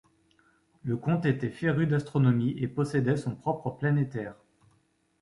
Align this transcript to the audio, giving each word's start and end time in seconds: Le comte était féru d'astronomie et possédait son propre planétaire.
Le 0.83 0.97
comte 0.97 1.27
était 1.27 1.51
féru 1.51 1.85
d'astronomie 1.85 2.55
et 2.57 2.67
possédait 2.67 3.17
son 3.17 3.35
propre 3.35 3.69
planétaire. 3.69 4.33